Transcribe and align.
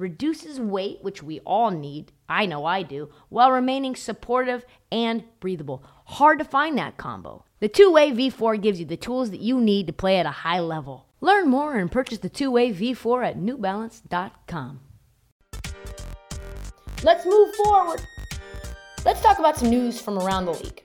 reduces 0.00 0.58
weight, 0.58 0.98
which 1.02 1.22
we 1.22 1.40
all 1.40 1.70
need, 1.70 2.12
I 2.28 2.46
know 2.46 2.64
I 2.64 2.82
do, 2.82 3.10
while 3.28 3.52
remaining 3.52 3.94
supportive 3.94 4.64
and 4.90 5.22
breathable. 5.38 5.84
Hard 6.06 6.38
to 6.38 6.44
find 6.44 6.76
that 6.78 6.96
combo. 6.96 7.44
The 7.60 7.68
two 7.68 7.92
way 7.92 8.10
V4 8.10 8.60
gives 8.60 8.80
you 8.80 8.86
the 8.86 8.96
tools 8.96 9.30
that 9.30 9.40
you 9.40 9.60
need 9.60 9.86
to 9.86 9.92
play 9.92 10.18
at 10.18 10.26
a 10.26 10.30
high 10.30 10.60
level. 10.60 11.06
Learn 11.20 11.48
more 11.48 11.76
and 11.76 11.92
purchase 11.92 12.18
the 12.18 12.30
two 12.30 12.50
way 12.50 12.72
V4 12.72 13.26
at 13.26 13.38
newbalance.com. 13.38 14.80
Let's 17.02 17.26
move 17.26 17.54
forward. 17.54 18.02
Let's 19.04 19.22
talk 19.22 19.38
about 19.38 19.56
some 19.56 19.70
news 19.70 20.00
from 20.00 20.18
around 20.18 20.46
the 20.46 20.52
league. 20.52 20.82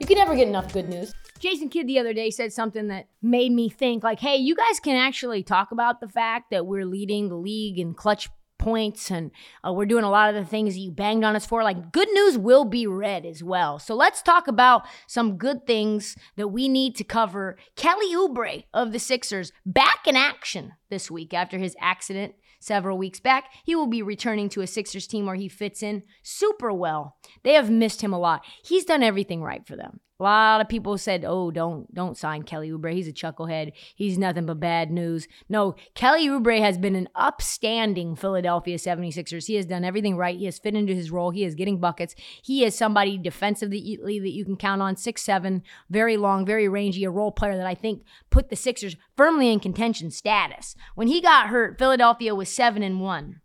You 0.00 0.06
can 0.06 0.16
never 0.16 0.34
get 0.34 0.48
enough 0.48 0.72
good 0.72 0.88
news. 0.88 1.12
Jason 1.38 1.68
Kidd 1.68 1.86
the 1.86 1.98
other 1.98 2.12
day 2.12 2.30
said 2.30 2.52
something 2.52 2.88
that 2.88 3.06
made 3.22 3.52
me 3.52 3.68
think 3.68 4.02
like, 4.02 4.20
hey, 4.20 4.36
you 4.36 4.54
guys 4.54 4.80
can 4.80 4.96
actually 4.96 5.42
talk 5.42 5.72
about 5.72 6.00
the 6.00 6.08
fact 6.08 6.50
that 6.50 6.66
we're 6.66 6.86
leading 6.86 7.28
the 7.28 7.36
league 7.36 7.78
in 7.78 7.94
clutch 7.94 8.28
points 8.58 9.10
and 9.10 9.30
uh, 9.66 9.72
we're 9.72 9.86
doing 9.86 10.04
a 10.04 10.10
lot 10.10 10.28
of 10.28 10.34
the 10.34 10.48
things 10.48 10.76
you 10.76 10.90
banged 10.90 11.24
on 11.24 11.36
us 11.36 11.46
for. 11.46 11.62
Like, 11.62 11.92
good 11.92 12.08
news 12.12 12.36
will 12.36 12.64
be 12.64 12.86
read 12.86 13.24
as 13.24 13.42
well. 13.42 13.78
So 13.78 13.94
let's 13.94 14.20
talk 14.20 14.48
about 14.48 14.82
some 15.06 15.38
good 15.38 15.66
things 15.66 16.16
that 16.36 16.48
we 16.48 16.68
need 16.68 16.96
to 16.96 17.04
cover. 17.04 17.56
Kelly 17.76 18.14
Oubre 18.14 18.64
of 18.74 18.92
the 18.92 18.98
Sixers 18.98 19.52
back 19.64 20.06
in 20.06 20.16
action 20.16 20.72
this 20.90 21.10
week 21.10 21.32
after 21.32 21.58
his 21.58 21.76
accident 21.80 22.34
several 22.60 22.98
weeks 22.98 23.20
back. 23.20 23.44
He 23.64 23.76
will 23.76 23.86
be 23.86 24.02
returning 24.02 24.48
to 24.50 24.62
a 24.62 24.66
Sixers 24.66 25.06
team 25.06 25.26
where 25.26 25.36
he 25.36 25.48
fits 25.48 25.82
in 25.82 26.02
super 26.22 26.72
well. 26.72 27.16
They 27.44 27.54
have 27.54 27.70
missed 27.70 28.02
him 28.02 28.12
a 28.12 28.18
lot. 28.18 28.44
He's 28.64 28.84
done 28.84 29.02
everything 29.02 29.42
right 29.42 29.66
for 29.66 29.76
them. 29.76 30.00
A 30.20 30.24
lot 30.24 30.60
of 30.60 30.68
people 30.68 30.98
said, 30.98 31.24
"Oh, 31.24 31.52
don't 31.52 31.94
don't 31.94 32.16
sign 32.16 32.42
Kelly 32.42 32.70
Oubre. 32.70 32.92
He's 32.92 33.06
a 33.06 33.12
chucklehead. 33.12 33.70
He's 33.94 34.18
nothing 34.18 34.46
but 34.46 34.58
bad 34.58 34.90
news." 34.90 35.28
No, 35.48 35.76
Kelly 35.94 36.26
Oubre 36.26 36.60
has 36.60 36.76
been 36.76 36.96
an 36.96 37.08
upstanding 37.14 38.16
Philadelphia 38.16 38.78
76ers. 38.78 39.46
He 39.46 39.54
has 39.54 39.66
done 39.66 39.84
everything 39.84 40.16
right. 40.16 40.36
He 40.36 40.46
has 40.46 40.58
fit 40.58 40.74
into 40.74 40.92
his 40.92 41.12
role. 41.12 41.30
He 41.30 41.44
is 41.44 41.54
getting 41.54 41.78
buckets. 41.78 42.16
He 42.42 42.64
is 42.64 42.76
somebody 42.76 43.16
defensively 43.16 43.96
that 44.20 44.32
you 44.32 44.44
can 44.44 44.56
count 44.56 44.82
on. 44.82 44.96
Six 44.96 45.22
seven, 45.22 45.62
very 45.88 46.16
long, 46.16 46.44
very 46.44 46.68
rangy, 46.68 47.04
a 47.04 47.10
role 47.10 47.30
player 47.30 47.56
that 47.56 47.66
I 47.66 47.76
think 47.76 48.02
put 48.28 48.50
the 48.50 48.56
Sixers 48.56 48.96
firmly 49.16 49.52
in 49.52 49.60
contention 49.60 50.10
status. 50.10 50.74
When 50.96 51.06
he 51.06 51.20
got 51.20 51.46
hurt, 51.46 51.78
Philadelphia 51.78 52.34
was 52.34 52.48
seven 52.48 52.82
and 52.82 53.00
one, 53.00 53.40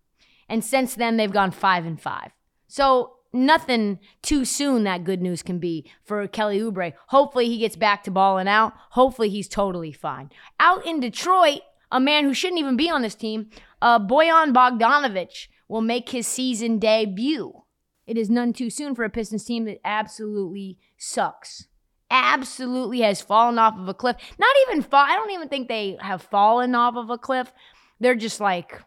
and 0.50 0.64
since 0.64 0.96
then 0.96 1.18
they've 1.18 1.32
gone 1.32 1.52
five 1.52 1.86
and 1.86 2.02
five. 2.02 2.32
So 2.68 3.18
nothing 3.34 4.00
too 4.22 4.46
soon 4.46 4.84
that 4.84 5.04
good 5.04 5.22
news 5.22 5.42
can 5.42 5.60
be 5.60 5.90
for 6.04 6.26
Kelly 6.28 6.60
Oubre. 6.60 6.94
Hopefully 7.08 7.48
he 7.48 7.58
gets 7.58 7.76
back 7.76 8.04
to 8.04 8.12
balling 8.12 8.48
out. 8.48 8.74
Hopefully 8.92 9.30
he's 9.30 9.48
totally 9.48 9.92
fine. 9.92 10.30
Out 10.60 10.86
in 10.86 11.00
Detroit, 11.00 11.62
a 11.92 12.00
man 12.00 12.24
who 12.24 12.34
shouldn't 12.34 12.60
even 12.60 12.78
be 12.78 12.90
on 12.90 13.02
this 13.02 13.16
team, 13.16 13.50
uh, 13.82 14.00
Bojan 14.00 14.54
Bogdanovic 14.54 15.48
will 15.68 15.82
make 15.82 16.10
his 16.10 16.28
season 16.28 16.80
debut. 16.80 17.64
It 18.06 18.18
is 18.18 18.30
none 18.30 18.54
too 18.54 18.70
soon 18.70 18.96
for 18.96 19.04
a 19.04 19.10
Pistons 19.10 19.46
team 19.46 19.66
that 19.66 19.80
absolutely 19.86 20.78
sucks. 20.98 21.68
Absolutely 22.12 23.02
has 23.02 23.22
fallen 23.22 23.58
off 23.58 23.78
of 23.78 23.88
a 23.88 23.94
cliff. 23.94 24.18
Not 24.38 24.56
even 24.68 24.84
fall. 24.84 25.06
I 25.06 25.16
don't 25.16 25.32
even 25.32 25.50
think 25.50 25.68
they 25.68 25.98
have 26.00 26.22
fallen 26.22 26.76
off 26.76 26.96
of 26.96 27.10
a 27.10 27.18
cliff. 27.18 27.52
They're 28.00 28.16
just 28.16 28.40
like 28.40 28.82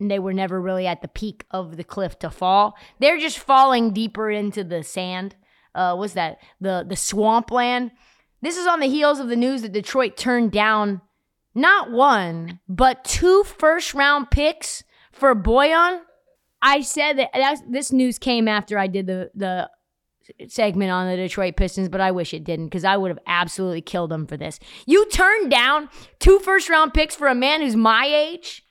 they 0.00 0.18
were 0.18 0.32
never 0.32 0.60
really 0.60 0.86
at 0.86 1.02
the 1.02 1.08
peak 1.08 1.44
of 1.50 1.76
the 1.76 1.84
cliff 1.84 2.18
to 2.20 2.30
fall. 2.30 2.76
They're 2.98 3.18
just 3.18 3.38
falling 3.38 3.92
deeper 3.92 4.30
into 4.30 4.64
the 4.64 4.82
sand. 4.82 5.36
Uh, 5.74 5.96
what's 5.96 6.14
that? 6.14 6.38
The 6.60 6.84
the 6.88 6.96
swampland. 6.96 7.92
This 8.42 8.56
is 8.56 8.66
on 8.66 8.80
the 8.80 8.86
heels 8.86 9.20
of 9.20 9.28
the 9.28 9.36
news 9.36 9.62
that 9.62 9.72
Detroit 9.72 10.16
turned 10.16 10.52
down 10.52 11.00
not 11.54 11.90
one 11.90 12.60
but 12.68 13.04
two 13.04 13.44
first 13.44 13.94
round 13.94 14.30
picks 14.30 14.82
for 15.12 15.34
Bojan. 15.34 16.00
I 16.60 16.80
said 16.80 17.18
that 17.18 17.62
this 17.70 17.92
news 17.92 18.18
came 18.18 18.48
after 18.48 18.78
I 18.78 18.86
did 18.86 19.06
the 19.06 19.30
the 19.34 19.70
segment 20.48 20.90
on 20.90 21.08
the 21.08 21.16
Detroit 21.16 21.56
Pistons, 21.56 21.88
but 21.88 22.00
I 22.00 22.10
wish 22.10 22.32
it 22.32 22.44
didn't 22.44 22.66
because 22.66 22.84
I 22.84 22.96
would 22.96 23.10
have 23.10 23.18
absolutely 23.26 23.82
killed 23.82 24.10
them 24.10 24.26
for 24.26 24.36
this. 24.36 24.58
You 24.86 25.06
turned 25.10 25.50
down 25.50 25.88
two 26.18 26.38
first 26.38 26.68
round 26.68 26.94
picks 26.94 27.14
for 27.14 27.28
a 27.28 27.34
man 27.34 27.60
who's 27.60 27.76
my 27.76 28.06
age. 28.06 28.63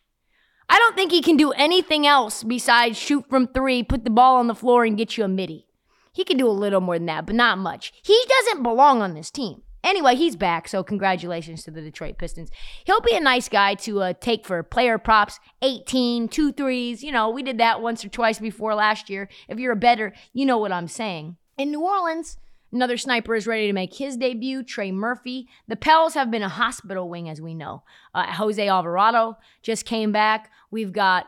I 0.73 0.79
don't 0.79 0.95
think 0.95 1.11
he 1.11 1.22
can 1.22 1.38
do 1.38 1.51
anything 1.51 2.07
else 2.07 2.41
besides 2.41 2.97
shoot 2.97 3.29
from 3.29 3.45
three, 3.45 3.84
put 3.84 4.06
the 4.06 4.09
ball 4.09 4.38
on 4.38 4.47
the 4.47 4.56
floor, 4.56 4.84
and 4.84 4.97
get 4.97 5.16
you 5.16 5.23
a 5.23 5.28
midi. 5.28 5.67
He 6.11 6.23
can 6.23 6.35
do 6.35 6.47
a 6.47 6.50
little 6.50 6.81
more 6.81 6.97
than 6.97 7.06
that, 7.06 7.28
but 7.28 7.35
not 7.35 7.59
much. 7.59 7.94
He 8.01 8.19
doesn't 8.28 8.63
belong 8.63 9.00
on 9.00 9.13
this 9.13 9.29
team. 9.29 9.61
Anyway, 9.84 10.16
he's 10.16 10.35
back, 10.35 10.67
so 10.67 10.84
congratulations 10.84 11.61
to 11.63 11.69
the 11.69 11.79
Detroit 11.79 12.17
Pistons. 12.17 12.50
He'll 12.85 13.01
be 13.01 13.13
a 13.16 13.19
nice 13.19 13.50
guy 13.50 13.75
to 13.75 14.01
uh, 14.01 14.13
take 14.19 14.47
for 14.47 14.63
player 14.63 14.97
props 14.97 15.39
18, 15.61 16.28
two 16.29 16.51
threes. 16.51 17.03
You 17.03 17.11
know, 17.11 17.29
we 17.29 17.44
did 17.44 17.59
that 17.59 17.79
once 17.79 18.03
or 18.03 18.09
twice 18.09 18.40
before 18.40 18.73
last 18.73 19.11
year. 19.11 19.29
If 19.47 19.59
you're 19.59 19.73
a 19.73 19.75
better, 19.75 20.11
you 20.34 20.47
know 20.47 20.57
what 20.57 20.72
I'm 20.72 20.88
saying. 20.88 21.38
In 21.55 21.69
New 21.69 21.84
Orleans, 21.84 22.40
Another 22.73 22.97
sniper 22.97 23.35
is 23.35 23.45
ready 23.45 23.67
to 23.67 23.73
make 23.73 23.94
his 23.94 24.17
debut, 24.17 24.63
Trey 24.63 24.91
Murphy. 24.91 25.47
The 25.67 25.75
Pels 25.75 26.16
have 26.16 26.31
been 26.31 26.41
a 26.41 26.50
hospital 26.50 27.07
wing, 27.07 27.29
as 27.29 27.39
we 27.39 27.53
know. 27.53 27.84
Uh, 28.16 28.25
Jose 28.34 28.67
Alvarado 28.67 29.38
just 29.61 29.85
came 29.85 30.11
back. 30.11 30.51
We've 30.72 30.91
got 30.91 31.28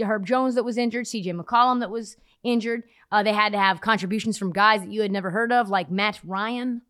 Herb 0.00 0.24
Jones 0.24 0.54
that 0.54 0.64
was 0.64 0.78
injured, 0.78 1.06
CJ 1.06 1.34
McCollum 1.34 1.80
that 1.80 1.90
was 1.90 2.16
injured. 2.44 2.84
Uh, 3.10 3.24
they 3.24 3.32
had 3.32 3.50
to 3.50 3.58
have 3.58 3.80
contributions 3.80 4.38
from 4.38 4.52
guys 4.52 4.80
that 4.80 4.92
you 4.92 5.02
had 5.02 5.10
never 5.10 5.30
heard 5.30 5.50
of, 5.50 5.70
like 5.70 5.90
Matt 5.90 6.20
Ryan. 6.24 6.82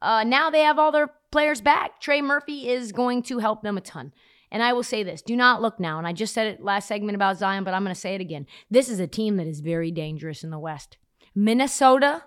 Uh, 0.00 0.22
now 0.22 0.48
they 0.48 0.62
have 0.62 0.78
all 0.78 0.92
their 0.92 1.12
players 1.32 1.60
back. 1.60 2.00
Trey 2.00 2.22
Murphy 2.22 2.68
is 2.68 2.92
going 2.92 3.22
to 3.24 3.40
help 3.40 3.62
them 3.62 3.76
a 3.76 3.80
ton. 3.80 4.12
And 4.52 4.62
I 4.62 4.72
will 4.74 4.82
say 4.84 5.02
this 5.02 5.22
do 5.22 5.34
not 5.34 5.60
look 5.60 5.80
now. 5.80 5.98
And 5.98 6.06
I 6.06 6.12
just 6.12 6.34
said 6.34 6.46
it 6.46 6.62
last 6.62 6.86
segment 6.86 7.16
about 7.16 7.38
Zion, 7.38 7.64
but 7.64 7.74
I'm 7.74 7.82
going 7.82 7.94
to 7.94 8.00
say 8.00 8.14
it 8.14 8.20
again. 8.20 8.46
This 8.70 8.88
is 8.88 9.00
a 9.00 9.08
team 9.08 9.38
that 9.38 9.48
is 9.48 9.58
very 9.58 9.90
dangerous 9.90 10.44
in 10.44 10.50
the 10.50 10.58
West. 10.58 10.98
Minnesota 11.34 12.24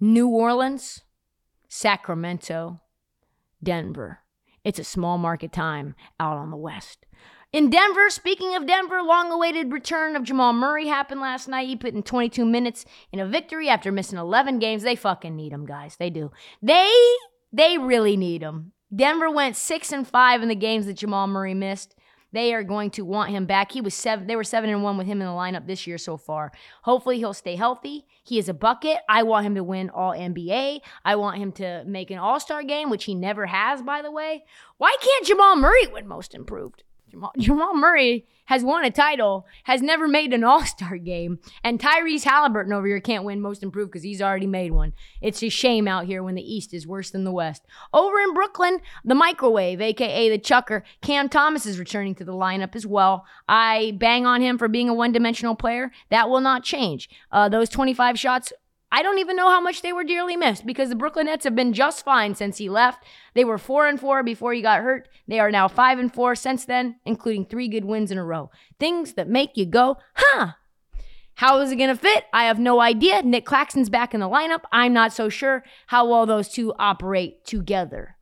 New 0.00 0.28
Orleans, 0.28 1.02
Sacramento, 1.68 2.80
Denver. 3.62 4.20
It's 4.64 4.78
a 4.78 4.84
small 4.84 5.18
market 5.18 5.52
time 5.52 5.94
out 6.20 6.36
on 6.36 6.50
the 6.50 6.56
West. 6.56 7.06
In 7.52 7.70
Denver, 7.70 8.10
speaking 8.10 8.54
of 8.54 8.66
Denver, 8.66 9.02
long 9.02 9.32
awaited 9.32 9.72
return 9.72 10.14
of 10.14 10.22
Jamal 10.22 10.52
Murray 10.52 10.86
happened 10.86 11.22
last 11.22 11.48
night. 11.48 11.66
He 11.66 11.76
put 11.76 11.94
in 11.94 12.02
22 12.02 12.44
minutes 12.44 12.84
in 13.10 13.20
a 13.20 13.26
victory 13.26 13.70
after 13.70 13.90
missing 13.90 14.18
11 14.18 14.58
games. 14.58 14.82
They 14.82 14.94
fucking 14.94 15.34
need 15.34 15.52
him, 15.52 15.64
guys. 15.64 15.96
They 15.96 16.10
do. 16.10 16.30
They 16.60 16.92
they 17.50 17.78
really 17.78 18.16
need 18.18 18.42
him. 18.42 18.72
Denver 18.94 19.30
went 19.30 19.56
6 19.56 19.92
and 19.92 20.06
5 20.06 20.42
in 20.42 20.48
the 20.48 20.54
games 20.54 20.86
that 20.86 20.94
Jamal 20.94 21.26
Murray 21.26 21.54
missed. 21.54 21.94
They 22.32 22.52
are 22.52 22.62
going 22.62 22.90
to 22.92 23.04
want 23.04 23.30
him 23.30 23.46
back. 23.46 23.72
He 23.72 23.80
was 23.80 23.94
seven. 23.94 24.26
They 24.26 24.36
were 24.36 24.44
seven 24.44 24.70
and 24.70 24.82
one 24.82 24.98
with 24.98 25.06
him 25.06 25.20
in 25.20 25.26
the 25.26 25.32
lineup 25.32 25.66
this 25.66 25.86
year 25.86 25.98
so 25.98 26.16
far. 26.16 26.52
Hopefully 26.82 27.18
he'll 27.18 27.34
stay 27.34 27.56
healthy. 27.56 28.06
He 28.22 28.38
is 28.38 28.48
a 28.48 28.54
bucket. 28.54 28.98
I 29.08 29.22
want 29.22 29.46
him 29.46 29.54
to 29.54 29.64
win 29.64 29.90
All 29.90 30.12
NBA. 30.12 30.80
I 31.04 31.16
want 31.16 31.38
him 31.38 31.52
to 31.52 31.84
make 31.86 32.10
an 32.10 32.18
All 32.18 32.38
Star 32.40 32.62
game, 32.62 32.90
which 32.90 33.04
he 33.04 33.14
never 33.14 33.46
has, 33.46 33.82
by 33.82 34.02
the 34.02 34.10
way. 34.10 34.44
Why 34.76 34.94
can't 35.00 35.26
Jamal 35.26 35.56
Murray 35.56 35.86
win 35.86 36.06
Most 36.06 36.34
Improved? 36.34 36.84
Jamal, 37.10 37.32
Jamal 37.38 37.74
Murray 37.74 38.26
has 38.46 38.64
won 38.64 38.84
a 38.84 38.90
title, 38.90 39.46
has 39.64 39.82
never 39.82 40.08
made 40.08 40.32
an 40.32 40.42
All 40.44 40.64
Star 40.64 40.96
game, 40.96 41.38
and 41.62 41.78
Tyrese 41.78 42.24
Halliburton 42.24 42.72
over 42.72 42.86
here 42.86 43.00
can't 43.00 43.24
win 43.24 43.40
Most 43.40 43.62
Improved 43.62 43.92
because 43.92 44.02
he's 44.02 44.22
already 44.22 44.46
made 44.46 44.72
one. 44.72 44.92
It's 45.20 45.42
a 45.42 45.48
shame 45.48 45.86
out 45.86 46.06
here 46.06 46.22
when 46.22 46.34
the 46.34 46.54
East 46.54 46.72
is 46.72 46.86
worse 46.86 47.10
than 47.10 47.24
the 47.24 47.32
West. 47.32 47.66
Over 47.92 48.18
in 48.20 48.34
Brooklyn, 48.34 48.80
the 49.04 49.14
microwave, 49.14 49.80
aka 49.80 50.28
the 50.28 50.38
Chucker, 50.38 50.84
Cam 51.02 51.28
Thomas 51.28 51.66
is 51.66 51.78
returning 51.78 52.14
to 52.16 52.24
the 52.24 52.32
lineup 52.32 52.74
as 52.74 52.86
well. 52.86 53.26
I 53.48 53.94
bang 53.98 54.26
on 54.26 54.40
him 54.40 54.58
for 54.58 54.68
being 54.68 54.88
a 54.88 54.94
one 54.94 55.12
dimensional 55.12 55.54
player. 55.54 55.92
That 56.10 56.30
will 56.30 56.40
not 56.40 56.64
change. 56.64 57.08
Uh, 57.30 57.48
those 57.48 57.68
25 57.68 58.18
shots 58.18 58.52
I 58.90 59.02
don't 59.02 59.18
even 59.18 59.36
know 59.36 59.50
how 59.50 59.60
much 59.60 59.82
they 59.82 59.92
were 59.92 60.04
dearly 60.04 60.36
missed 60.36 60.64
because 60.64 60.88
the 60.88 60.96
Brooklyn 60.96 61.26
Nets 61.26 61.44
have 61.44 61.54
been 61.54 61.74
just 61.74 62.04
fine 62.04 62.34
since 62.34 62.56
he 62.56 62.70
left. 62.70 63.04
They 63.34 63.44
were 63.44 63.58
4 63.58 63.86
and 63.86 64.00
4 64.00 64.22
before 64.22 64.54
he 64.54 64.62
got 64.62 64.80
hurt. 64.80 65.08
They 65.26 65.38
are 65.38 65.50
now 65.50 65.68
5 65.68 65.98
and 65.98 66.12
4 66.12 66.34
since 66.34 66.64
then, 66.64 66.96
including 67.04 67.44
3 67.44 67.68
good 67.68 67.84
wins 67.84 68.10
in 68.10 68.18
a 68.18 68.24
row. 68.24 68.50
Things 68.80 69.12
that 69.14 69.28
make 69.28 69.56
you 69.56 69.66
go, 69.66 69.98
"Huh." 70.14 70.52
How 71.34 71.60
is 71.60 71.70
it 71.70 71.76
going 71.76 71.90
to 71.90 71.94
fit? 71.94 72.24
I 72.32 72.44
have 72.44 72.58
no 72.58 72.80
idea. 72.80 73.22
Nick 73.22 73.44
Claxton's 73.44 73.90
back 73.90 74.12
in 74.12 74.18
the 74.18 74.28
lineup. 74.28 74.62
I'm 74.72 74.92
not 74.92 75.12
so 75.12 75.28
sure 75.28 75.62
how 75.86 76.08
well 76.08 76.26
those 76.26 76.48
two 76.48 76.74
operate 76.80 77.44
together. 77.44 78.16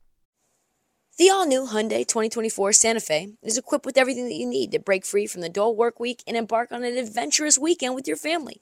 The 1.17 1.31
all 1.31 1.47
new 1.47 1.65
Hyundai 1.65 2.05
2024 2.05 2.73
Santa 2.73 2.99
Fe 2.99 3.29
is 3.41 3.57
equipped 3.57 3.87
with 3.87 3.97
everything 3.97 4.25
that 4.25 4.35
you 4.35 4.45
need 4.45 4.71
to 4.71 4.79
break 4.79 5.03
free 5.03 5.25
from 5.25 5.41
the 5.41 5.49
dull 5.49 5.75
work 5.75 5.99
week 5.99 6.21
and 6.27 6.37
embark 6.37 6.71
on 6.71 6.83
an 6.83 6.95
adventurous 6.95 7.57
weekend 7.57 7.95
with 7.95 8.07
your 8.07 8.17
family. 8.17 8.61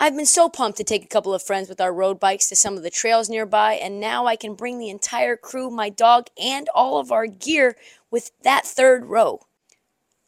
I've 0.00 0.14
been 0.14 0.26
so 0.26 0.48
pumped 0.48 0.78
to 0.78 0.84
take 0.84 1.02
a 1.02 1.08
couple 1.08 1.34
of 1.34 1.42
friends 1.42 1.68
with 1.68 1.80
our 1.80 1.92
road 1.92 2.20
bikes 2.20 2.48
to 2.48 2.56
some 2.56 2.76
of 2.76 2.84
the 2.84 2.90
trails 2.90 3.28
nearby, 3.28 3.72
and 3.72 3.98
now 3.98 4.26
I 4.26 4.36
can 4.36 4.54
bring 4.54 4.78
the 4.78 4.90
entire 4.90 5.36
crew, 5.36 5.70
my 5.70 5.88
dog, 5.88 6.28
and 6.40 6.68
all 6.72 6.98
of 6.98 7.10
our 7.10 7.26
gear 7.26 7.76
with 8.08 8.30
that 8.42 8.64
third 8.64 9.06
row. 9.06 9.40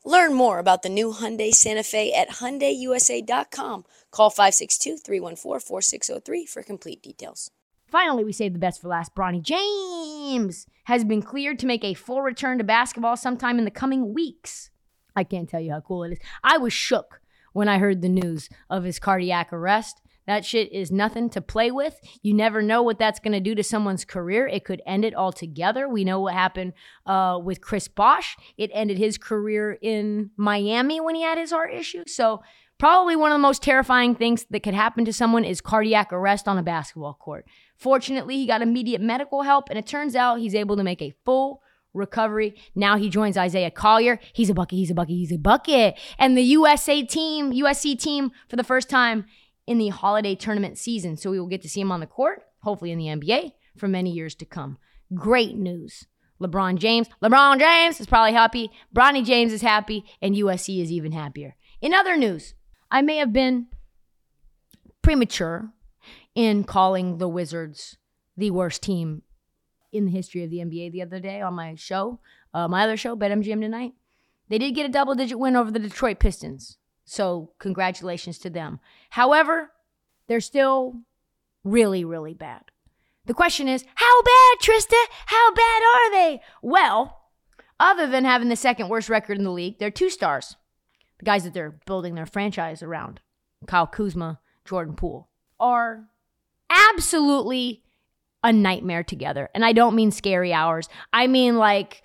Learn 0.04 0.34
more 0.34 0.58
about 0.58 0.82
the 0.82 0.88
new 0.88 1.12
Hyundai 1.12 1.52
Santa 1.52 1.84
Fe 1.84 2.12
at 2.12 2.30
HyundaiUSA.com. 2.30 3.84
Call 4.10 4.30
562-314-4603 4.32 6.48
for 6.48 6.64
complete 6.64 7.00
details. 7.00 7.52
Finally, 7.86 8.24
we 8.24 8.32
saved 8.32 8.56
the 8.56 8.60
best 8.60 8.82
for 8.82 8.88
last. 8.88 9.14
Bronny 9.14 9.40
James 9.40 10.66
has 10.84 11.04
been 11.04 11.22
cleared 11.22 11.60
to 11.60 11.66
make 11.66 11.84
a 11.84 11.94
full 11.94 12.22
return 12.22 12.58
to 12.58 12.64
basketball 12.64 13.16
sometime 13.16 13.56
in 13.58 13.64
the 13.64 13.70
coming 13.70 14.14
weeks. 14.14 14.70
I 15.14 15.22
can't 15.22 15.48
tell 15.48 15.60
you 15.60 15.70
how 15.70 15.80
cool 15.80 16.02
it 16.02 16.14
is. 16.14 16.18
I 16.42 16.58
was 16.58 16.72
shook 16.72 17.20
when 17.52 17.68
I 17.68 17.78
heard 17.78 18.02
the 18.02 18.08
news 18.08 18.48
of 18.68 18.84
his 18.84 18.98
cardiac 18.98 19.52
arrest. 19.52 20.00
That 20.26 20.44
shit 20.44 20.72
is 20.72 20.92
nothing 20.92 21.28
to 21.30 21.40
play 21.40 21.70
with. 21.70 21.98
You 22.22 22.34
never 22.34 22.62
know 22.62 22.82
what 22.82 22.98
that's 22.98 23.18
going 23.18 23.32
to 23.32 23.40
do 23.40 23.54
to 23.54 23.64
someone's 23.64 24.04
career. 24.04 24.46
It 24.46 24.64
could 24.64 24.82
end 24.86 25.04
it 25.04 25.14
altogether. 25.14 25.88
We 25.88 26.04
know 26.04 26.20
what 26.20 26.34
happened 26.34 26.74
uh, 27.04 27.40
with 27.42 27.60
Chris 27.60 27.88
Bosh. 27.88 28.36
It 28.56 28.70
ended 28.72 28.98
his 28.98 29.18
career 29.18 29.76
in 29.82 30.30
Miami 30.36 31.00
when 31.00 31.16
he 31.16 31.22
had 31.22 31.38
his 31.38 31.50
heart 31.50 31.74
issue. 31.74 32.04
So, 32.06 32.42
probably 32.78 33.16
one 33.16 33.32
of 33.32 33.34
the 33.34 33.42
most 33.42 33.62
terrifying 33.62 34.14
things 34.14 34.46
that 34.50 34.62
could 34.62 34.72
happen 34.72 35.04
to 35.04 35.12
someone 35.12 35.44
is 35.44 35.60
cardiac 35.60 36.12
arrest 36.12 36.46
on 36.46 36.58
a 36.58 36.62
basketball 36.62 37.14
court. 37.14 37.46
Fortunately, 37.76 38.36
he 38.36 38.46
got 38.46 38.62
immediate 38.62 39.00
medical 39.00 39.42
help, 39.42 39.68
and 39.68 39.78
it 39.78 39.86
turns 39.86 40.14
out 40.14 40.38
he's 40.38 40.54
able 40.54 40.76
to 40.76 40.84
make 40.84 41.02
a 41.02 41.12
full 41.24 41.62
recovery. 41.92 42.54
Now 42.74 42.96
he 42.96 43.08
joins 43.08 43.36
Isaiah 43.36 43.70
Collier. 43.70 44.18
He's 44.32 44.50
a 44.50 44.54
bucket, 44.54 44.78
he's 44.78 44.90
a 44.90 44.94
bucket, 44.94 45.14
he's 45.14 45.32
a 45.32 45.38
bucket. 45.38 45.98
And 46.18 46.36
the 46.36 46.42
USA 46.42 47.02
team, 47.02 47.52
USC 47.52 47.98
team, 47.98 48.30
for 48.48 48.56
the 48.56 48.64
first 48.64 48.88
time 48.88 49.26
in 49.66 49.78
the 49.78 49.88
holiday 49.88 50.34
tournament 50.34 50.78
season. 50.78 51.16
So 51.16 51.30
we 51.30 51.38
will 51.38 51.46
get 51.46 51.62
to 51.62 51.68
see 51.68 51.80
him 51.80 51.92
on 51.92 52.00
the 52.00 52.06
court, 52.06 52.42
hopefully 52.62 52.90
in 52.92 52.98
the 52.98 53.06
NBA, 53.06 53.52
for 53.76 53.88
many 53.88 54.10
years 54.10 54.34
to 54.36 54.44
come. 54.44 54.78
Great 55.14 55.56
news. 55.56 56.06
LeBron 56.40 56.76
James. 56.76 57.08
LeBron 57.22 57.58
James 57.58 58.00
is 58.00 58.06
probably 58.06 58.32
happy. 58.32 58.70
Bronny 58.94 59.24
James 59.24 59.52
is 59.52 59.62
happy, 59.62 60.04
and 60.22 60.34
USC 60.34 60.82
is 60.82 60.90
even 60.90 61.12
happier. 61.12 61.54
In 61.80 61.94
other 61.94 62.16
news, 62.16 62.54
I 62.90 63.02
may 63.02 63.16
have 63.16 63.32
been 63.32 63.66
premature 65.02 65.70
in 66.34 66.64
calling 66.64 67.18
the 67.18 67.28
Wizards 67.28 67.98
the 68.36 68.50
worst 68.50 68.82
team 68.82 69.22
in 69.92 70.04
the 70.04 70.10
history 70.10 70.44
of 70.44 70.50
the 70.50 70.58
NBA 70.58 70.92
the 70.92 71.02
other 71.02 71.20
day 71.20 71.40
on 71.40 71.54
my 71.54 71.74
show, 71.74 72.20
uh, 72.54 72.68
my 72.68 72.84
other 72.84 72.96
show, 72.96 73.16
BetMGM 73.16 73.60
Tonight. 73.60 73.92
They 74.48 74.58
did 74.58 74.74
get 74.74 74.86
a 74.86 74.92
double 74.92 75.14
digit 75.14 75.38
win 75.38 75.56
over 75.56 75.70
the 75.70 75.78
Detroit 75.78 76.18
Pistons. 76.18 76.76
So, 77.04 77.52
congratulations 77.58 78.38
to 78.38 78.50
them. 78.50 78.80
However, 79.10 79.72
they're 80.28 80.40
still 80.40 80.94
really, 81.64 82.04
really 82.04 82.34
bad. 82.34 82.62
The 83.26 83.34
question 83.34 83.68
is, 83.68 83.84
how 83.94 84.22
bad, 84.22 84.58
Trysta? 84.60 85.04
How 85.26 85.52
bad 85.52 85.82
are 85.82 86.10
they? 86.12 86.40
Well, 86.62 87.20
other 87.78 88.06
than 88.06 88.24
having 88.24 88.48
the 88.48 88.56
second 88.56 88.88
worst 88.88 89.08
record 89.08 89.38
in 89.38 89.44
the 89.44 89.50
league, 89.50 89.78
they're 89.78 89.90
two 89.90 90.10
stars. 90.10 90.56
The 91.18 91.24
guys 91.24 91.44
that 91.44 91.54
they're 91.54 91.78
building 91.86 92.14
their 92.14 92.26
franchise 92.26 92.82
around, 92.82 93.20
Kyle 93.66 93.86
Kuzma, 93.86 94.40
Jordan 94.64 94.94
Poole, 94.94 95.28
are 95.58 96.08
absolutely 96.70 97.82
a 98.42 98.52
nightmare 98.52 99.02
together. 99.02 99.48
And 99.54 99.64
I 99.64 99.72
don't 99.72 99.94
mean 99.94 100.10
scary 100.10 100.52
hours. 100.52 100.88
I 101.12 101.26
mean 101.26 101.56
like 101.56 102.02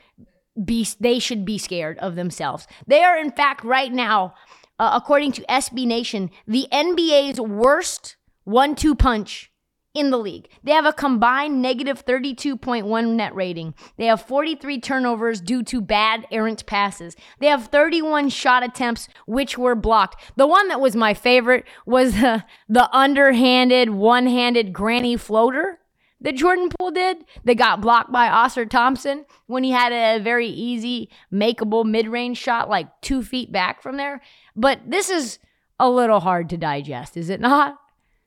be 0.64 0.88
they 1.00 1.20
should 1.20 1.46
be 1.46 1.58
scared 1.58 1.98
of 2.00 2.16
themselves. 2.16 2.68
They 2.88 3.04
are 3.04 3.18
in 3.18 3.32
fact 3.32 3.64
right 3.64 3.92
now 3.92 4.34
uh, 4.80 4.92
according 4.94 5.32
to 5.34 5.46
SB 5.48 5.86
Nation 5.86 6.30
the 6.48 6.68
NBA's 6.72 7.40
worst 7.40 8.16
one-two 8.44 8.96
punch 8.96 9.52
in 9.96 10.12
the 10.12 10.18
league. 10.18 10.50
They 10.62 10.74
have 10.74 10.86
a 10.86 10.94
combined 10.94 11.62
negative 11.62 12.06
32.1 12.06 13.16
net 13.16 13.34
rating. 13.34 13.74
They 13.98 14.06
have 14.06 14.22
43 14.22 14.80
turnovers 14.82 15.42
due 15.42 15.64
to 15.64 15.82
bad 15.82 16.28
errant 16.30 16.66
passes. 16.66 17.16
They 17.40 17.48
have 17.48 17.68
31 17.68 18.30
shot 18.30 18.62
attempts 18.62 19.08
which 19.26 19.58
were 19.58 19.74
blocked. 19.74 20.22
The 20.36 20.46
one 20.46 20.68
that 20.68 20.82
was 20.82 20.96
my 20.96 21.14
favorite 21.14 21.66
was 21.86 22.14
the, 22.14 22.44
the 22.68 22.94
underhanded, 22.96 23.92
one-handed 23.92 24.74
granny 24.74 25.16
floater 25.16 25.80
that 26.22 26.36
Jordan 26.36 26.70
Poole 26.70 26.92
did 26.92 27.26
that 27.44 27.56
got 27.56 27.82
blocked 27.82 28.12
by 28.12 28.28
Ausar 28.28 28.70
Thompson 28.70 29.26
when 29.48 29.64
he 29.64 29.72
had 29.72 29.92
a 29.92 30.22
very 30.22 30.48
easy, 30.48 31.10
makeable 31.32 31.86
mid 31.86 32.08
range 32.08 32.38
shot 32.38 32.70
like 32.70 32.88
two 33.02 33.22
feet 33.22 33.52
back 33.52 33.82
from 33.82 33.98
there. 33.98 34.22
But 34.56 34.80
this 34.88 35.10
is 35.10 35.40
a 35.80 35.90
little 35.90 36.22
hard 36.22 36.50
to 36.50 36.58
digest, 36.58 37.18
is 37.18 37.30
it 37.30 37.42
not? 37.42 37.78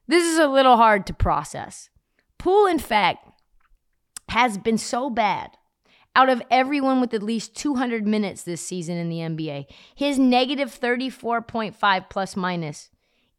This 0.07 0.25
is 0.25 0.39
a 0.39 0.47
little 0.47 0.77
hard 0.77 1.07
to 1.07 1.15
process. 1.15 1.91
Poole, 2.39 2.67
in 2.67 2.79
fact, 2.79 3.29
has 4.29 4.59
been 4.59 4.79
so 4.79 5.11
bad 5.11 5.51
out 6.15 6.29
of 6.29 6.43
everyone 6.51 7.01
with 7.01 7.15
at 7.15 7.23
least 7.23 7.55
200 7.55 8.07
minutes 8.07 8.43
this 8.43 8.61
season 8.61 8.97
in 8.97 9.09
the 9.09 9.19
NBA. 9.19 9.67
His 9.95 10.19
negative 10.19 10.79
34.5 10.79 12.11
plus 12.11 12.37
minus 12.37 12.91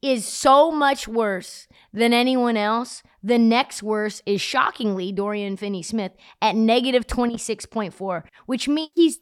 is 0.01 0.25
so 0.25 0.71
much 0.71 1.07
worse 1.07 1.67
than 1.93 2.13
anyone 2.13 2.57
else. 2.57 3.03
The 3.21 3.37
next 3.37 3.83
worst 3.83 4.23
is 4.25 4.41
shockingly 4.41 5.11
Dorian 5.11 5.57
Finney 5.57 5.83
Smith 5.83 6.13
at 6.41 6.55
negative 6.55 7.05
26.4, 7.07 8.23
which 8.45 8.67
means 8.67 8.91
he's 8.95 9.19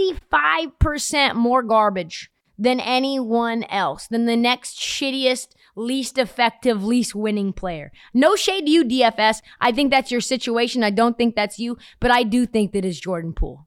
25% 0.00 1.34
more 1.34 1.62
garbage 1.62 2.30
than 2.56 2.78
anyone 2.78 3.64
else, 3.64 4.06
than 4.06 4.26
the 4.26 4.36
next 4.36 4.78
shittiest, 4.78 5.48
least 5.74 6.18
effective, 6.18 6.84
least 6.84 7.14
winning 7.14 7.52
player. 7.52 7.90
No 8.12 8.36
shade 8.36 8.66
to 8.66 8.70
you, 8.70 8.84
DFS. 8.84 9.42
I 9.60 9.72
think 9.72 9.90
that's 9.90 10.12
your 10.12 10.20
situation. 10.20 10.84
I 10.84 10.90
don't 10.90 11.18
think 11.18 11.34
that's 11.34 11.58
you, 11.58 11.76
but 11.98 12.12
I 12.12 12.22
do 12.22 12.46
think 12.46 12.72
that 12.72 12.84
is 12.84 13.00
Jordan 13.00 13.32
Poole. 13.32 13.66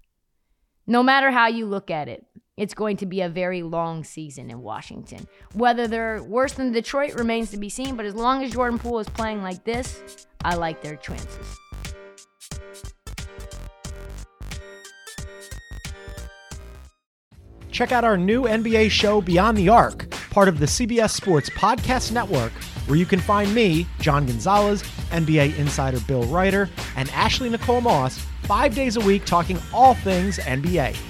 No 0.87 1.03
matter 1.03 1.33
how 1.33 1.49
you 1.49 1.67
look 1.67 1.91
at 1.91 2.09
it 2.09 2.25
it's 2.61 2.75
going 2.75 2.99
to 2.99 3.07
be 3.07 3.23
a 3.23 3.29
very 3.29 3.63
long 3.63 4.05
season 4.05 4.51
in 4.51 4.61
Washington. 4.61 5.27
Whether 5.55 5.89
they're 5.89 6.23
worse 6.23 6.53
than 6.53 6.73
Detroit 6.73 7.15
remains 7.15 7.51
to 7.53 7.57
be 7.57 7.71
seen, 7.71 7.97
but 7.97 8.05
as 8.05 8.15
long 8.15 8.45
as 8.45 8.53
Jordan 8.53 8.79
Poole 8.79 8.99
is 8.99 9.09
playing 9.09 9.43
like 9.43 9.65
this, 9.65 10.27
I 10.45 10.57
like 10.57 10.83
their 10.83 10.97
chances. 10.97 11.59
Check 17.71 17.93
out 17.93 18.05
our 18.05 18.19
new 18.19 18.43
NBA 18.43 18.91
show, 18.91 19.23
Beyond 19.23 19.57
the 19.57 19.71
Arc, 19.71 20.11
part 20.29 20.49
of 20.49 20.59
the 20.59 20.67
CBS 20.67 21.13
Sports 21.13 21.49
Podcast 21.49 22.13
Network, 22.13 22.53
where 22.87 22.99
you 22.99 23.07
can 23.07 23.21
find 23.21 23.55
me, 23.55 23.87
John 24.01 24.27
Gonzalez, 24.27 24.83
NBA 25.13 25.57
insider 25.57 26.01
Bill 26.01 26.25
Reiter, 26.25 26.69
and 26.95 27.09
Ashley 27.13 27.49
Nicole 27.49 27.81
Moss 27.81 28.19
five 28.43 28.75
days 28.75 28.97
a 28.97 29.01
week 29.01 29.25
talking 29.25 29.59
all 29.73 29.95
things 29.95 30.39
NBA. 30.41 31.10